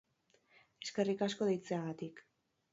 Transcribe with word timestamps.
Eskerrik 0.85 1.23
asko 1.27 1.51
deitzeagatik. 1.53 2.27